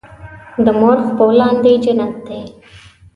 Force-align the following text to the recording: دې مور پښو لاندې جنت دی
دې 0.63 0.71
مور 0.79 0.97
پښو 1.17 1.25
لاندې 1.39 1.71
جنت 1.83 2.13
دی 2.27 2.41